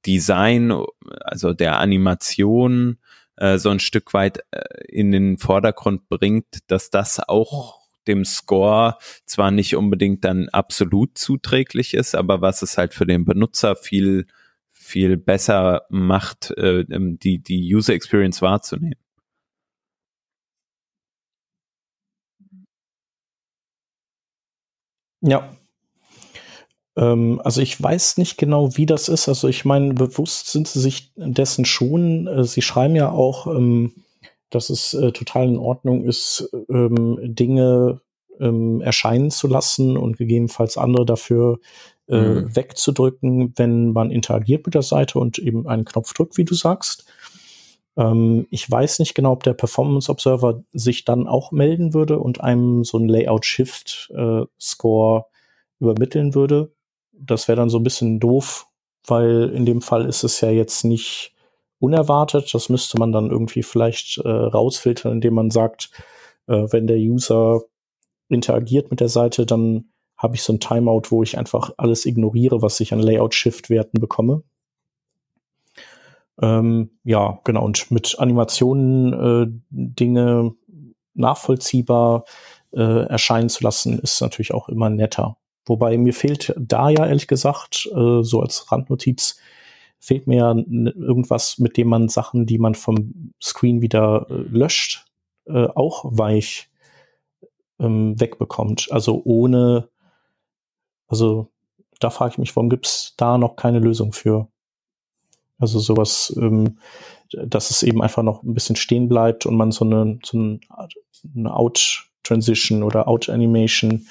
[0.07, 0.73] Design,
[1.20, 2.99] also der Animation,
[3.37, 8.97] äh, so ein Stück weit äh, in den Vordergrund bringt, dass das auch dem Score
[9.27, 14.27] zwar nicht unbedingt dann absolut zuträglich ist, aber was es halt für den Benutzer viel,
[14.73, 18.95] viel besser macht, äh, ähm, die, die User Experience wahrzunehmen.
[25.23, 25.57] Ja.
[26.97, 29.29] Ähm, also ich weiß nicht genau, wie das ist.
[29.29, 32.27] Also ich meine, bewusst sind sie sich dessen schon.
[32.27, 33.93] Äh, sie schreiben ja auch, ähm,
[34.51, 38.01] dass es äh, total in Ordnung ist, ähm, Dinge
[38.41, 41.59] ähm, erscheinen zu lassen und gegebenenfalls andere dafür
[42.09, 42.55] äh, mhm.
[42.55, 47.05] wegzudrücken, wenn man interagiert mit der Seite und eben einen Knopf drückt, wie du sagst.
[47.97, 52.41] Ähm, ich weiß nicht genau, ob der Performance Observer sich dann auch melden würde und
[52.41, 55.25] einem so ein Layout-Shift-Score äh,
[55.81, 56.73] übermitteln würde.
[57.13, 58.67] Das wäre dann so ein bisschen doof,
[59.07, 61.34] weil in dem Fall ist es ja jetzt nicht
[61.85, 62.53] unerwartet.
[62.55, 65.90] Das müsste man dann irgendwie vielleicht äh, rausfiltern, indem man sagt,
[66.47, 67.62] äh, wenn der User
[68.29, 72.62] interagiert mit der Seite, dann habe ich so ein Timeout, wo ich einfach alles ignoriere,
[72.62, 74.42] was ich an Layout-Shift-Werten bekomme.
[76.40, 77.64] Ähm, ja, genau.
[77.64, 80.55] Und mit Animationen äh, Dinge
[81.14, 82.25] nachvollziehbar
[82.73, 85.37] äh, erscheinen zu lassen, ist natürlich auch immer netter.
[85.66, 89.38] Wobei mir fehlt da ja ehrlich gesagt, äh, so als Randnotiz,
[90.05, 95.07] fehlt mir ja irgendwas, mit dem man Sachen, die man vom Screen wieder äh, löscht,
[95.47, 96.69] äh, auch weich
[97.79, 98.88] ähm, wegbekommt.
[98.90, 99.88] Also ohne,
[101.09, 101.49] also
[102.01, 104.49] da frage ich mich, warum gibt es da noch keine Lösung für?
[105.59, 106.79] Also sowas, ähm,
[107.33, 111.57] dass es eben einfach noch ein bisschen stehen bleibt und man so eine, so eine
[111.57, 114.07] Out-Transition oder Out-Animation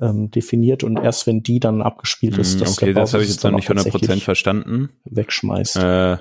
[0.00, 3.44] ähm, definiert und erst wenn die dann abgespielt ist, mm, okay, das habe ich jetzt
[3.44, 4.90] noch nicht 100% verstanden.
[5.04, 5.76] Wegschmeißt.
[5.76, 6.16] Äh,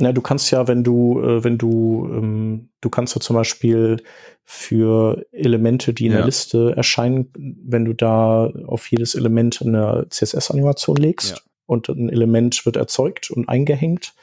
[0.00, 4.02] Na, du kannst ja, wenn du, äh, wenn du, ähm, du kannst ja zum Beispiel
[4.44, 6.18] für Elemente, die in ja.
[6.18, 11.36] der Liste erscheinen, wenn du da auf jedes Element eine CSS-Animation legst ja.
[11.66, 14.14] und ein Element wird erzeugt und eingehängt,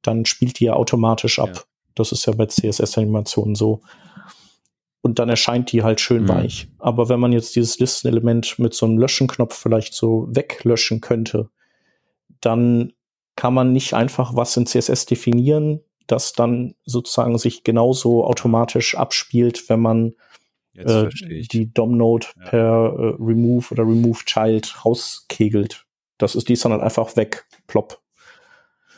[0.00, 1.66] dann spielt die ja automatisch ab.
[1.96, 3.80] Das ist ja bei CSS-Animationen so.
[5.02, 6.28] Und dann erscheint die halt schön mhm.
[6.28, 6.68] weich.
[6.78, 11.48] Aber wenn man jetzt dieses Listenelement mit so einem Löschenknopf vielleicht so weglöschen könnte,
[12.40, 12.92] dann
[13.34, 19.68] kann man nicht einfach was in CSS definieren, das dann sozusagen sich genauso automatisch abspielt,
[19.68, 20.14] wenn man
[20.74, 22.44] äh, die DOM-Node ja.
[22.48, 25.86] per äh, Remove oder Remove Child rauskegelt.
[26.18, 28.00] Das ist, die ist dann halt einfach weg, plopp.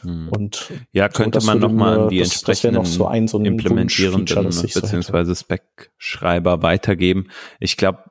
[0.02, 0.28] Hm.
[0.28, 4.44] Und ja, könnte so, man nochmal die das, entsprechenden das so ein, so ein implementierenden
[4.44, 7.28] beziehungsweise Spec-Schreiber weitergeben.
[7.60, 8.04] Ich glaube,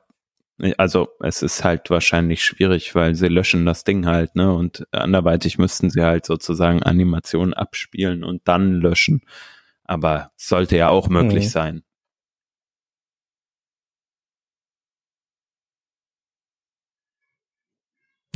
[0.76, 4.52] also es ist halt wahrscheinlich schwierig, weil sie löschen das Ding halt, ne?
[4.52, 9.22] Und anderweitig müssten sie halt sozusagen Animationen abspielen und dann löschen.
[9.84, 11.50] Aber sollte ja auch möglich mhm.
[11.50, 11.82] sein.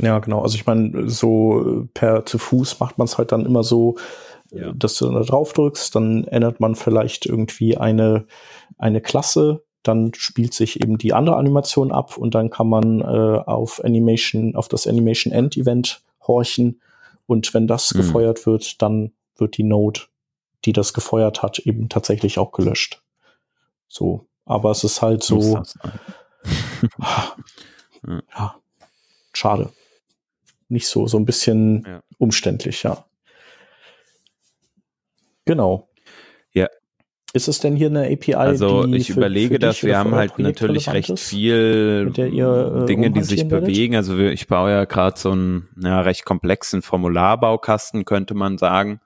[0.03, 0.41] Ja, genau.
[0.41, 3.95] Also ich meine, so per zu Fuß macht man es halt dann immer so,
[4.51, 4.73] ja.
[4.73, 8.25] dass du da drauf drückst, dann ändert man vielleicht irgendwie eine,
[8.77, 13.03] eine Klasse, dann spielt sich eben die andere Animation ab und dann kann man äh,
[13.45, 16.81] auf Animation, auf das Animation End Event horchen
[17.25, 17.99] und wenn das mhm.
[17.99, 20.01] gefeuert wird, dann wird die Node,
[20.65, 23.01] die das gefeuert hat, eben tatsächlich auch gelöscht.
[23.87, 25.61] So, aber es ist halt so,
[28.05, 28.55] ja,
[29.33, 29.69] schade.
[30.73, 32.03] Nicht so, so ein bisschen ja.
[32.17, 33.05] umständlich, ja.
[35.45, 35.87] Genau.
[37.35, 38.35] Ist es denn hier eine API?
[38.35, 43.23] Also ich für, überlege das, wir haben halt natürlich recht viel ihr, äh, Dinge, die
[43.23, 43.95] sich bewegen.
[43.95, 48.99] Also ich baue ja gerade so einen ja, recht komplexen Formularbaukasten, könnte man sagen.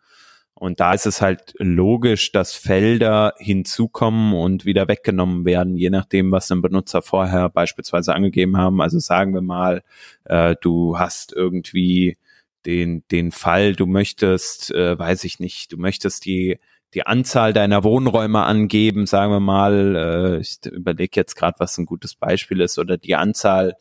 [0.59, 6.31] Und da ist es halt logisch, dass Felder hinzukommen und wieder weggenommen werden, je nachdem,
[6.31, 8.81] was ein Benutzer vorher beispielsweise angegeben haben.
[8.81, 9.83] Also sagen wir mal,
[10.25, 12.17] äh, du hast irgendwie
[12.65, 16.59] den, den Fall, du möchtest, äh, weiß ich nicht, du möchtest die
[16.93, 21.85] die Anzahl deiner Wohnräume angeben, sagen wir mal, äh, ich überlege jetzt gerade, was ein
[21.85, 23.75] gutes Beispiel ist, oder die Anzahl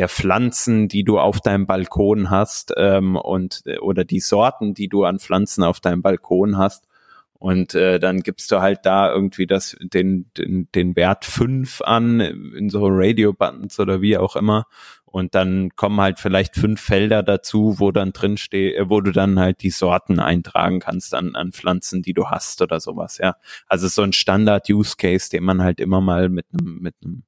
[0.00, 5.04] der Pflanzen, die du auf deinem Balkon hast, ähm, und oder die Sorten, die du
[5.04, 6.86] an Pflanzen auf deinem Balkon hast.
[7.34, 12.20] Und äh, dann gibst du halt da irgendwie das, den, den, den Wert fünf an
[12.20, 14.66] in so Radio-Buttons oder wie auch immer.
[15.04, 19.12] Und dann kommen halt vielleicht fünf Felder dazu, wo dann drin steht, äh, wo du
[19.12, 23.36] dann halt die Sorten eintragen kannst an, an Pflanzen, die du hast oder sowas, ja.
[23.66, 27.24] Also so ein Standard-Use-Case, den man halt immer mal mit einem, mit einem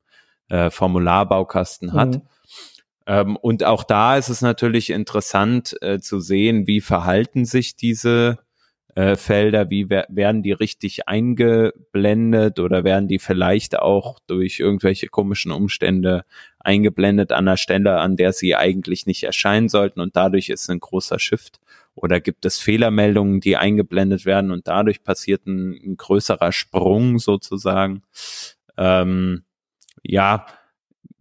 [0.52, 2.16] äh, Formularbaukasten hat.
[2.16, 2.22] Mhm.
[3.06, 8.38] Ähm, und auch da ist es natürlich interessant äh, zu sehen, wie verhalten sich diese
[8.94, 15.52] äh, Felder, wie werden die richtig eingeblendet oder werden die vielleicht auch durch irgendwelche komischen
[15.52, 16.24] Umstände
[16.60, 20.80] eingeblendet an der Stelle, an der sie eigentlich nicht erscheinen sollten und dadurch ist ein
[20.80, 21.60] großer Shift
[21.94, 28.02] oder gibt es Fehlermeldungen, die eingeblendet werden und dadurch passiert ein, ein größerer Sprung sozusagen.
[28.76, 29.44] Ähm,
[30.02, 30.46] ja,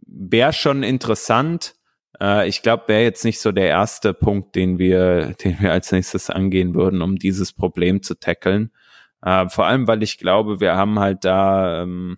[0.05, 1.75] wäre schon interessant,
[2.21, 5.91] äh, ich glaube, wäre jetzt nicht so der erste Punkt, den wir, den wir als
[5.91, 8.71] nächstes angehen würden, um dieses Problem zu tackeln.
[9.21, 12.17] Äh, vor allem, weil ich glaube, wir haben halt da ähm,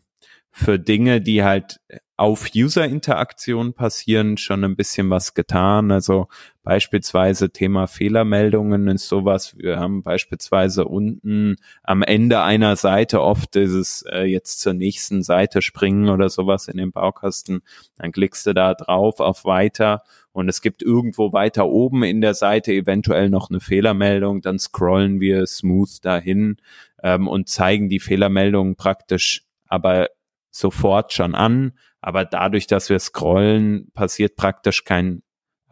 [0.52, 1.80] für Dinge, die halt
[2.24, 5.92] auf User-Interaktion passieren, schon ein bisschen was getan.
[5.92, 6.30] Also
[6.64, 9.58] beispielsweise Thema Fehlermeldungen ist sowas.
[9.58, 15.62] Wir haben beispielsweise unten am Ende einer Seite oft dieses äh, jetzt zur nächsten Seite
[15.62, 17.62] springen oder sowas in den Baukasten.
[17.98, 22.36] Dann klickst du da drauf auf weiter und es gibt irgendwo weiter oben in der
[22.36, 24.40] Seite eventuell noch eine Fehlermeldung.
[24.40, 26.56] Dann scrollen wir smooth dahin
[27.04, 30.08] ähm, und zeigen die Fehlermeldung praktisch aber
[30.54, 35.24] sofort schon an, aber dadurch, dass wir scrollen, passiert praktisch kein,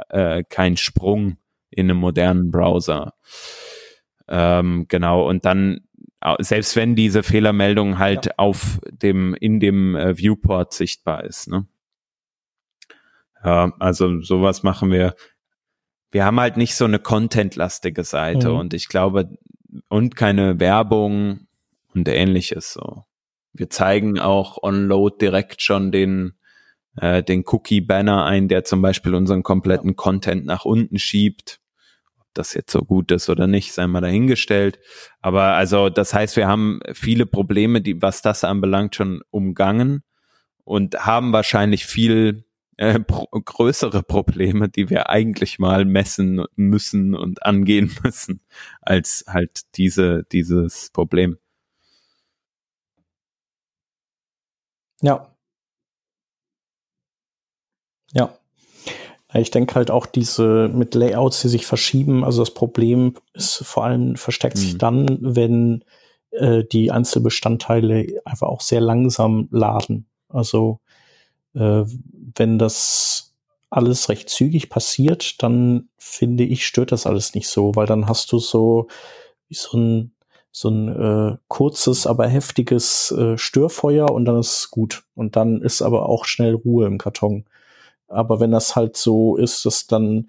[0.09, 1.37] äh, kein Sprung
[1.69, 3.13] in einem modernen Browser.
[4.27, 5.81] Ähm, genau, und dann,
[6.39, 8.31] selbst wenn diese Fehlermeldung halt ja.
[8.37, 11.67] auf dem, in dem äh, Viewport sichtbar ist, ne?
[13.43, 15.15] Ja, also sowas machen wir.
[16.11, 18.57] Wir haben halt nicht so eine contentlastige Seite mhm.
[18.57, 19.37] und ich glaube,
[19.87, 21.47] und keine Werbung
[21.93, 23.05] und ähnliches so.
[23.53, 26.33] Wir zeigen auch on-load direkt schon den,
[26.95, 31.59] äh, den Cookie-Banner ein, der zum Beispiel unseren kompletten Content nach unten schiebt.
[32.19, 34.79] Ob das jetzt so gut ist oder nicht, sei mal dahingestellt.
[35.19, 40.03] Aber also, das heißt, wir haben viele Probleme, die, was das anbelangt, schon umgangen
[40.63, 42.45] und haben wahrscheinlich viel
[42.77, 48.41] äh, pro größere Probleme, die wir eigentlich mal messen müssen und angehen müssen,
[48.81, 51.37] als halt diese, dieses Problem.
[55.01, 55.27] Ja.
[58.13, 58.33] Ja.
[59.33, 62.25] Ich denke halt auch diese mit Layouts, die sich verschieben.
[62.25, 64.77] Also das Problem ist vor allem versteckt sich mhm.
[64.77, 65.85] dann, wenn
[66.31, 70.05] äh, die Einzelbestandteile einfach auch sehr langsam laden.
[70.27, 70.79] Also
[71.53, 71.83] äh,
[72.35, 73.33] wenn das
[73.69, 78.31] alles recht zügig passiert, dann finde ich, stört das alles nicht so, weil dann hast
[78.33, 78.87] du so
[79.47, 80.13] wie so ein
[80.51, 85.03] so ein äh, kurzes, aber heftiges äh, Störfeuer und dann ist es gut.
[85.15, 87.45] Und dann ist aber auch schnell Ruhe im Karton.
[88.07, 90.27] Aber wenn das halt so ist, dass dann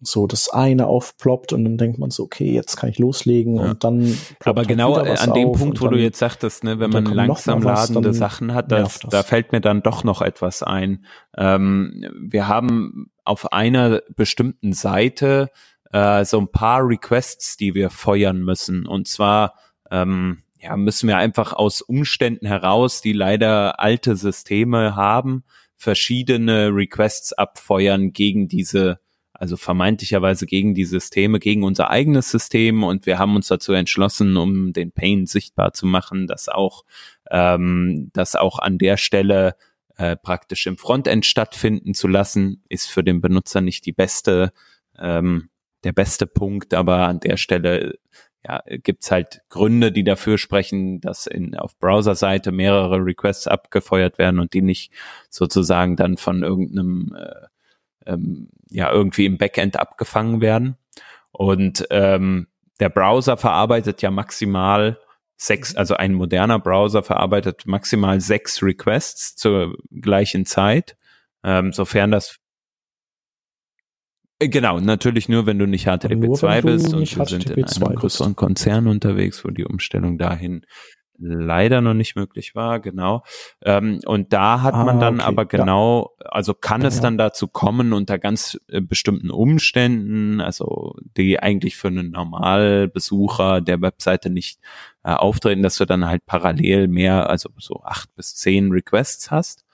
[0.00, 3.70] so das eine aufploppt und dann denkt man so, okay, jetzt kann ich loslegen ja.
[3.70, 6.90] und dann Aber halt genau an dem Punkt, wo dann, du jetzt sagtest, ne, wenn
[6.90, 9.10] man langsam was, ladende Sachen hat, das, das.
[9.10, 11.04] da fällt mir dann doch noch etwas ein.
[11.36, 15.50] Ähm, wir haben auf einer bestimmten Seite
[15.92, 18.86] äh, so ein paar Requests, die wir feuern müssen.
[18.86, 19.54] Und zwar
[19.90, 25.44] ähm, ja, müssen wir einfach aus Umständen heraus, die leider alte Systeme haben,
[25.76, 28.98] verschiedene Requests abfeuern gegen diese,
[29.32, 32.82] also vermeintlicherweise gegen die Systeme, gegen unser eigenes System.
[32.82, 36.84] Und wir haben uns dazu entschlossen, um den Pain sichtbar zu machen, dass auch,
[37.30, 39.54] ähm, dass auch an der Stelle
[39.96, 44.52] äh, praktisch im Frontend stattfinden zu lassen, ist für den Benutzer nicht die beste
[44.98, 45.50] ähm,
[45.84, 47.98] der beste Punkt, aber an der Stelle
[48.44, 54.40] ja, gibt's halt Gründe, die dafür sprechen, dass in, auf Browser-Seite mehrere Requests abgefeuert werden
[54.40, 54.92] und die nicht
[55.28, 60.76] sozusagen dann von irgendeinem, äh, ähm, ja, irgendwie im Backend abgefangen werden.
[61.32, 62.46] Und ähm,
[62.80, 64.98] der Browser verarbeitet ja maximal
[65.36, 70.96] sechs, also ein moderner Browser verarbeitet maximal sechs Requests zur gleichen Zeit,
[71.44, 72.38] ähm, sofern das
[74.38, 78.86] genau, natürlich nur, wenn du nicht HTTP2 bist und wir sind in einem größeren Konzern
[78.86, 80.64] unterwegs, wo die Umstellung dahin
[81.18, 83.24] leider noch nicht möglich war, genau.
[83.62, 85.26] Ähm, und da hat ah, man dann okay.
[85.26, 87.02] aber genau, also kann es ja.
[87.02, 93.80] dann dazu kommen unter ganz äh, bestimmten Umständen, also die eigentlich für einen Normalbesucher der
[93.82, 94.60] Webseite nicht
[95.02, 99.64] äh, auftreten, dass du dann halt parallel mehr, also so acht bis zehn Requests hast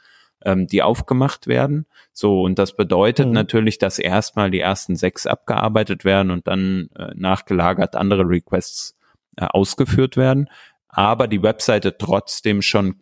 [0.44, 1.86] ähm, die aufgemacht werden.
[2.12, 3.32] So, und das bedeutet mhm.
[3.32, 8.96] natürlich, dass erstmal die ersten sechs abgearbeitet werden und dann äh, nachgelagert andere Requests
[9.36, 10.48] äh, ausgeführt werden,
[10.88, 12.96] aber die Webseite trotzdem schon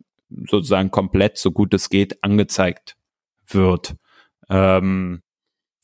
[0.48, 2.96] sozusagen komplett, so gut es geht, angezeigt
[3.46, 3.96] wird.
[4.48, 5.22] Ähm,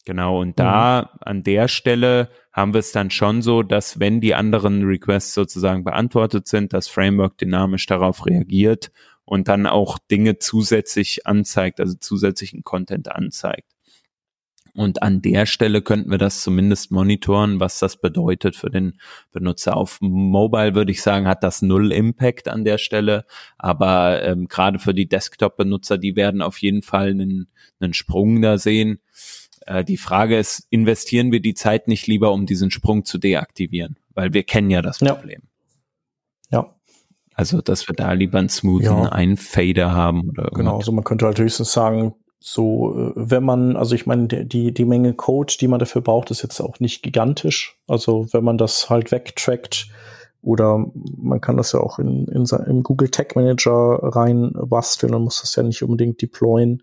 [0.07, 1.19] genau, und da mhm.
[1.21, 5.85] an der Stelle haben wir es dann schon so, dass wenn die anderen Requests sozusagen
[5.85, 8.91] beantwortet sind, das Framework dynamisch darauf reagiert
[9.29, 13.71] und dann auch Dinge zusätzlich anzeigt, also zusätzlichen Content anzeigt.
[14.75, 18.99] Und an der Stelle könnten wir das zumindest monitoren, was das bedeutet für den
[19.33, 19.77] Benutzer.
[19.77, 23.27] Auf Mobile würde ich sagen, hat das null Impact an der Stelle.
[23.59, 27.49] Aber ähm, gerade für die Desktop-Benutzer, die werden auf jeden Fall einen,
[27.81, 29.01] einen Sprung da sehen.
[29.67, 33.99] Äh, die Frage ist, investieren wir die Zeit nicht lieber, um diesen Sprung zu deaktivieren?
[34.15, 35.43] Weil wir kennen ja das Problem.
[36.51, 36.61] Ja.
[36.61, 36.78] ja.
[37.39, 39.13] Also, dass wir da lieber einen smoothen ja.
[39.13, 43.95] Einfader haben oder Genau, also man könnte halt höchstens sagen, so, äh, wenn man, also
[43.95, 47.79] ich meine, die, die Menge Code, die man dafür braucht, ist jetzt auch nicht gigantisch.
[47.87, 49.87] Also, wenn man das halt wegtrackt
[50.43, 50.85] oder
[51.17, 55.41] man kann das ja auch in, in, in Google Tag Manager rein basteln, dann muss
[55.41, 56.83] das ja nicht unbedingt deployen.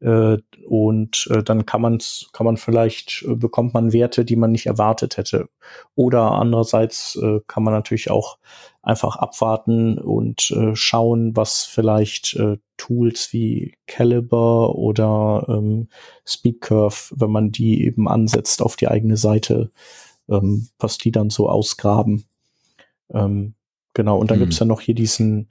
[0.00, 1.98] Äh, und äh, dann kann man
[2.32, 5.48] kann man vielleicht äh, bekommt man Werte, die man nicht erwartet hätte.
[5.94, 8.38] Oder andererseits äh, kann man natürlich auch
[8.82, 15.88] einfach abwarten und äh, schauen, was vielleicht äh, Tools wie Caliber oder ähm,
[16.24, 19.70] Speedcurve, wenn man die eben ansetzt auf die eigene Seite,
[20.30, 22.24] ähm, was die dann so ausgraben.
[23.12, 23.54] Ähm,
[23.92, 24.44] genau, und dann mhm.
[24.44, 25.48] gibt's ja noch hier diesen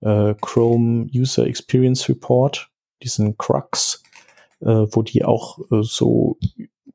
[0.00, 2.70] äh, Chrome User Experience Report,
[3.02, 4.02] diesen Crux,
[4.60, 6.38] äh, wo die auch äh, so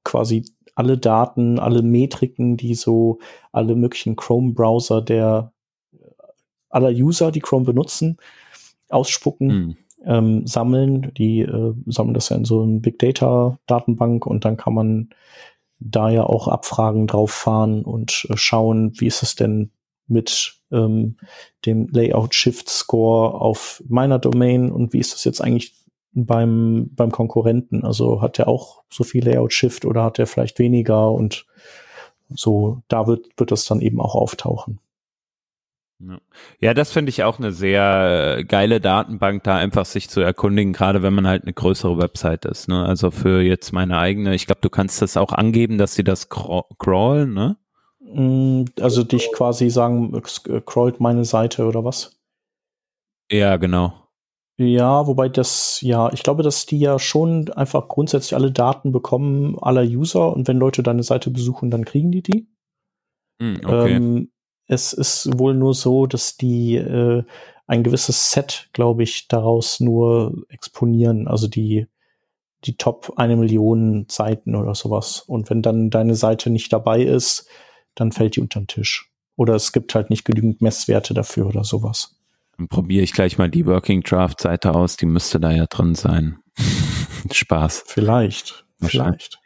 [0.03, 3.19] quasi alle Daten, alle Metriken, die so
[3.51, 5.51] alle möglichen Chrome-Browser der
[6.69, 8.17] aller User, die Chrome benutzen,
[8.89, 9.77] ausspucken, mhm.
[10.05, 11.11] ähm, sammeln.
[11.17, 15.09] Die äh, sammeln das ja in so einem Big Data Datenbank und dann kann man
[15.79, 19.71] da ja auch Abfragen drauf fahren und äh, schauen, wie ist es denn
[20.07, 21.17] mit ähm,
[21.65, 25.73] dem Layout Shift Score auf meiner Domain und wie ist das jetzt eigentlich
[26.13, 27.83] beim, beim Konkurrenten?
[27.83, 31.45] Also hat er auch so viel Layout Shift oder hat er vielleicht weniger und
[32.29, 34.79] so, da wird, wird das dann eben auch auftauchen.
[36.61, 40.71] Ja, das finde ich auch eine sehr äh, geile Datenbank, da einfach sich zu erkundigen,
[40.71, 42.69] gerade wenn man halt eine größere Website ist.
[42.69, 42.85] Ne?
[42.85, 46.29] Also für jetzt meine eigene, ich glaube, du kannst das auch angeben, dass sie das
[46.29, 47.57] crawlen, ne?
[47.99, 52.17] Mm, also dich quasi sagen, äh, crawlt meine Seite oder was?
[53.29, 53.93] Ja, genau.
[54.61, 59.57] Ja, wobei das, ja, ich glaube, dass die ja schon einfach grundsätzlich alle Daten bekommen
[59.57, 62.49] aller User und wenn Leute deine Seite besuchen, dann kriegen die die.
[63.39, 63.95] Mm, okay.
[63.95, 64.31] Ähm,
[64.67, 67.23] es ist wohl nur so, dass die äh,
[67.67, 71.29] ein gewisses Set, glaube ich, daraus nur exponieren.
[71.29, 71.87] Also die,
[72.65, 75.21] die Top eine Million Seiten oder sowas.
[75.21, 77.47] Und wenn dann deine Seite nicht dabei ist,
[77.95, 79.09] dann fällt die unter den Tisch.
[79.37, 82.18] Oder es gibt halt nicht genügend Messwerte dafür oder sowas.
[82.59, 85.95] Dann probiere ich gleich mal die Working Draft Seite aus, die müsste da ja drin
[85.95, 86.39] sein.
[87.31, 87.85] Spaß.
[87.87, 88.65] Vielleicht.
[88.81, 89.39] Vielleicht.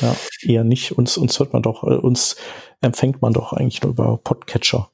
[0.00, 0.90] Ja, eher nicht.
[0.90, 2.34] Uns, uns hört man doch, äh, uns
[2.80, 4.90] empfängt man doch eigentlich nur über Podcatcher.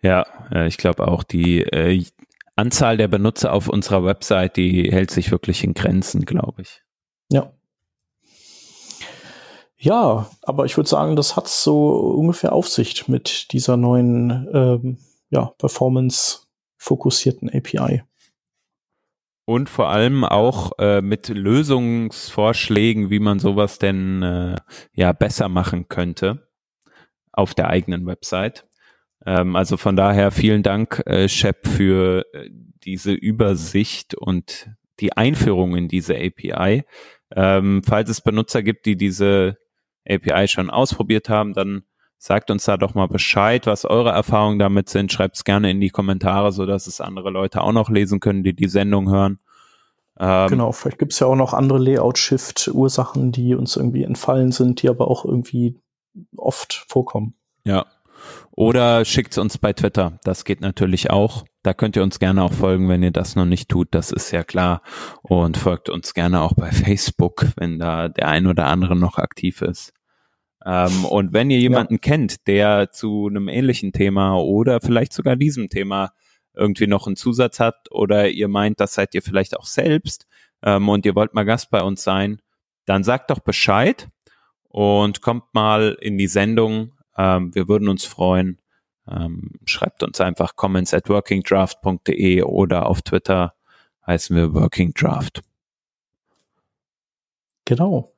[0.00, 0.26] Ja,
[0.64, 2.04] ich glaube auch die äh,
[2.54, 6.82] Anzahl der Benutzer auf unserer Website, die hält sich wirklich in Grenzen, glaube ich.
[7.30, 7.52] Ja.
[9.76, 14.98] Ja, aber ich würde sagen, das hat so ungefähr Aufsicht mit dieser neuen ähm,
[15.30, 18.02] ja, Performance-fokussierten API
[19.48, 24.56] und vor allem auch äh, mit Lösungsvorschlägen, wie man sowas denn äh,
[24.92, 26.50] ja besser machen könnte
[27.32, 28.66] auf der eigenen Website.
[29.24, 32.50] Ähm, also von daher vielen Dank, äh, Shep, für äh,
[32.84, 34.68] diese Übersicht und
[35.00, 36.84] die Einführung in diese API.
[37.34, 39.56] Ähm, falls es Benutzer gibt, die diese
[40.06, 41.84] API schon ausprobiert haben, dann
[42.18, 45.12] Sagt uns da doch mal Bescheid, was eure Erfahrungen damit sind.
[45.12, 48.42] Schreibt es gerne in die Kommentare, so dass es andere Leute auch noch lesen können,
[48.42, 49.38] die die Sendung hören.
[50.18, 54.82] Ähm, genau, vielleicht gibt es ja auch noch andere Layout-Shift-Ursachen, die uns irgendwie entfallen sind,
[54.82, 55.80] die aber auch irgendwie
[56.36, 57.34] oft vorkommen.
[57.64, 57.86] Ja.
[58.50, 60.18] Oder schickt uns bei Twitter.
[60.24, 61.44] Das geht natürlich auch.
[61.62, 63.88] Da könnt ihr uns gerne auch folgen, wenn ihr das noch nicht tut.
[63.92, 64.82] Das ist ja klar.
[65.22, 69.62] Und folgt uns gerne auch bei Facebook, wenn da der ein oder andere noch aktiv
[69.62, 69.92] ist.
[70.64, 72.00] Ähm, und wenn ihr jemanden ja.
[72.00, 76.12] kennt, der zu einem ähnlichen Thema oder vielleicht sogar diesem Thema
[76.54, 80.26] irgendwie noch einen Zusatz hat oder ihr meint, das seid ihr vielleicht auch selbst
[80.62, 82.42] ähm, und ihr wollt mal Gast bei uns sein,
[82.84, 84.08] dann sagt doch Bescheid
[84.68, 86.92] und kommt mal in die Sendung.
[87.16, 88.58] Ähm, wir würden uns freuen.
[89.10, 93.54] Ähm, schreibt uns einfach comments at workingdraft.de oder auf Twitter
[94.06, 95.42] heißen wir Working Draft.
[97.64, 98.12] Genau.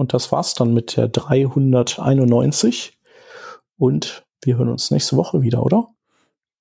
[0.00, 2.98] Und das war's dann mit der 391.
[3.76, 5.88] Und wir hören uns nächste Woche wieder, oder?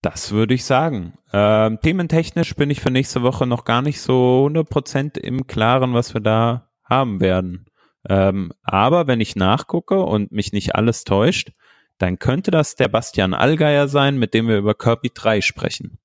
[0.02, 1.14] Das würde ich sagen.
[1.32, 6.14] Ähm, thementechnisch bin ich für nächste Woche noch gar nicht so 100% im Klaren, was
[6.14, 7.66] wir da haben werden.
[8.10, 11.54] Ähm, aber wenn ich nachgucke und mich nicht alles täuscht,
[11.98, 15.98] dann könnte das der Bastian Allgeier sein, mit dem wir über Kirby 3 sprechen.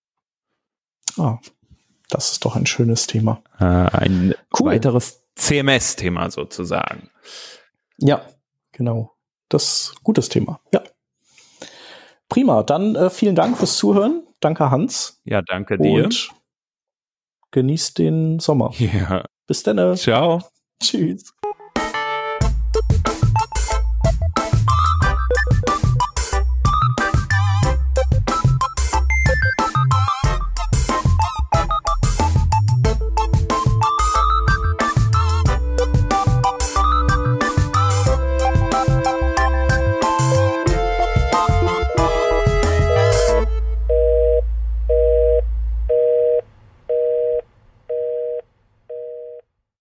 [1.19, 1.39] Ah,
[2.11, 3.43] das ist doch ein schönes Thema.
[3.59, 4.67] Äh, ein cool.
[4.67, 7.11] weiteres CMS-Thema sozusagen.
[7.99, 8.23] Ja,
[8.73, 9.13] genau.
[9.49, 10.61] Das ist ein gutes Thema.
[10.73, 10.83] Ja.
[12.29, 12.63] Prima.
[12.63, 14.27] Dann äh, vielen Dank fürs Zuhören.
[14.41, 15.21] Danke, Hans.
[15.25, 16.05] Ja, danke dir.
[16.05, 16.31] Und
[17.51, 18.73] genießt den Sommer.
[18.79, 19.25] Ja.
[19.47, 19.97] Bis dann.
[19.97, 20.43] Ciao.
[20.81, 21.33] Tschüss.